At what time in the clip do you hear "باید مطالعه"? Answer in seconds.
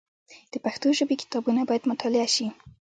1.69-2.27